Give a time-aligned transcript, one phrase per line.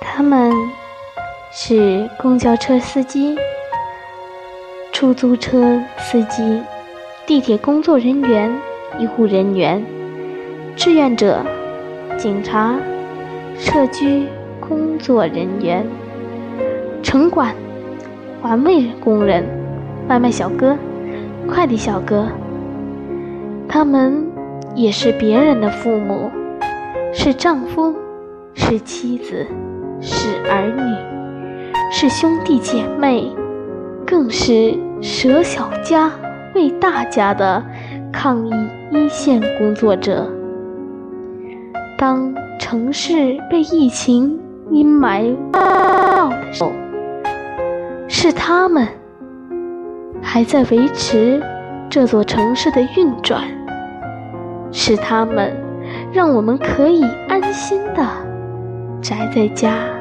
[0.00, 0.52] 他们
[1.52, 3.36] 是公交车司机、
[4.92, 6.60] 出租车司机、
[7.26, 8.52] 地铁工作人员、
[8.98, 9.84] 医护人员、
[10.76, 11.44] 志愿者、
[12.16, 12.78] 警察、
[13.56, 14.26] 社区
[14.60, 15.86] 工作人员、
[17.02, 17.54] 城管、
[18.40, 19.44] 环卫工人、
[20.08, 20.76] 外卖小哥、
[21.48, 22.28] 快递小哥。
[23.68, 24.26] 他们
[24.74, 26.30] 也是别人的父母，
[27.12, 27.94] 是丈夫，
[28.54, 29.46] 是妻子，
[30.00, 33.30] 是儿女，是兄弟姐妹，
[34.06, 36.10] 更是舍小家
[36.54, 37.62] 为大家的
[38.12, 38.52] 抗疫
[38.90, 40.30] 一线工作者。
[41.96, 44.38] 当城市被疫情
[44.70, 46.70] 阴霾罩的时候，
[48.06, 48.86] 是他们
[50.22, 51.42] 还在维持
[51.90, 53.42] 这座城市的运转。
[54.70, 55.52] 是他们，
[56.12, 58.06] 让我们可以安心的
[59.02, 59.97] 宅在家。